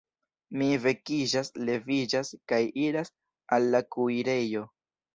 [0.61, 3.15] Mi vekiĝas, leviĝas, kaj iras
[3.59, 4.69] al la kuirejo.